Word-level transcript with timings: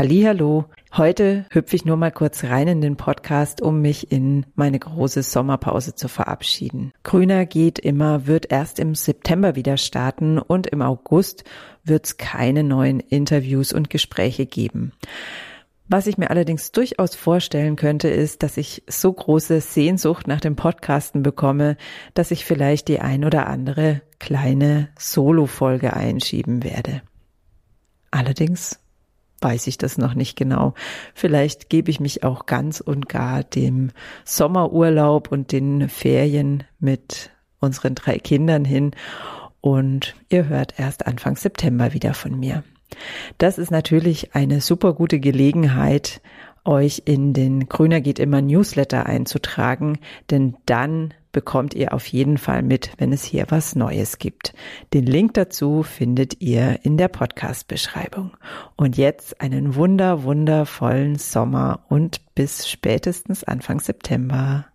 Hallo. 0.00 0.64
Heute 0.96 1.44
hüpfe 1.50 1.76
ich 1.76 1.84
nur 1.84 1.98
mal 1.98 2.10
kurz 2.10 2.44
rein 2.44 2.68
in 2.68 2.80
den 2.80 2.96
Podcast, 2.96 3.60
um 3.60 3.82
mich 3.82 4.10
in 4.10 4.46
meine 4.54 4.78
große 4.78 5.22
Sommerpause 5.22 5.94
zu 5.94 6.08
verabschieden. 6.08 6.92
Grüner 7.02 7.44
geht 7.44 7.78
immer 7.78 8.26
wird 8.26 8.50
erst 8.50 8.78
im 8.78 8.94
September 8.94 9.56
wieder 9.56 9.76
starten 9.76 10.38
und 10.38 10.66
im 10.68 10.80
August 10.80 11.44
wird 11.84 12.06
es 12.06 12.16
keine 12.16 12.64
neuen 12.64 13.00
Interviews 13.00 13.74
und 13.74 13.90
Gespräche 13.90 14.46
geben. 14.46 14.92
Was 15.86 16.06
ich 16.06 16.16
mir 16.16 16.30
allerdings 16.30 16.72
durchaus 16.72 17.14
vorstellen 17.14 17.76
könnte, 17.76 18.08
ist, 18.08 18.42
dass 18.42 18.56
ich 18.56 18.82
so 18.86 19.12
große 19.12 19.60
Sehnsucht 19.60 20.26
nach 20.26 20.40
dem 20.40 20.56
Podcasten 20.56 21.22
bekomme, 21.22 21.76
dass 22.14 22.30
ich 22.30 22.46
vielleicht 22.46 22.88
die 22.88 23.00
ein 23.00 23.22
oder 23.22 23.48
andere 23.48 24.00
kleine 24.18 24.88
Solo-Folge 24.98 25.92
einschieben 25.92 26.64
werde. 26.64 27.02
Allerdings 28.10 28.80
weiß 29.40 29.66
ich 29.66 29.78
das 29.78 29.98
noch 29.98 30.14
nicht 30.14 30.36
genau. 30.36 30.74
Vielleicht 31.14 31.70
gebe 31.70 31.90
ich 31.90 32.00
mich 32.00 32.24
auch 32.24 32.46
ganz 32.46 32.80
und 32.80 33.08
gar 33.08 33.42
dem 33.42 33.90
Sommerurlaub 34.24 35.32
und 35.32 35.52
den 35.52 35.88
Ferien 35.88 36.64
mit 36.78 37.30
unseren 37.60 37.94
drei 37.94 38.18
Kindern 38.18 38.64
hin 38.64 38.92
und 39.60 40.14
ihr 40.28 40.48
hört 40.48 40.78
erst 40.78 41.06
Anfang 41.06 41.36
September 41.36 41.92
wieder 41.92 42.14
von 42.14 42.38
mir. 42.38 42.64
Das 43.38 43.58
ist 43.58 43.70
natürlich 43.70 44.34
eine 44.34 44.60
super 44.60 44.94
gute 44.94 45.20
Gelegenheit, 45.20 46.20
euch 46.70 47.02
in 47.04 47.34
den 47.34 47.68
Grüner 47.68 48.00
geht 48.00 48.18
immer 48.18 48.40
Newsletter 48.40 49.04
einzutragen, 49.04 49.98
denn 50.30 50.56
dann 50.66 51.12
bekommt 51.32 51.74
ihr 51.74 51.92
auf 51.92 52.06
jeden 52.06 52.38
Fall 52.38 52.62
mit, 52.62 52.92
wenn 52.98 53.12
es 53.12 53.24
hier 53.24 53.46
was 53.48 53.76
Neues 53.76 54.18
gibt. 54.18 54.54
Den 54.94 55.06
Link 55.06 55.34
dazu 55.34 55.82
findet 55.82 56.40
ihr 56.40 56.80
in 56.82 56.96
der 56.96 57.08
Podcast-Beschreibung. 57.08 58.32
Und 58.76 58.96
jetzt 58.96 59.40
einen 59.40 59.74
wunder, 59.74 60.22
wundervollen 60.22 61.16
Sommer 61.16 61.80
und 61.88 62.20
bis 62.34 62.68
spätestens 62.68 63.44
Anfang 63.44 63.80
September. 63.80 64.66